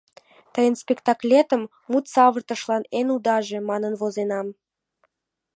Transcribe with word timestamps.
Тыйын 0.53 0.75
спектаклетым 0.83 1.63
«мут 1.91 2.05
савыртышлан 2.13 2.83
эн 2.99 3.07
удаже» 3.15 3.57
манын 3.69 3.93
возенам. 4.01 4.47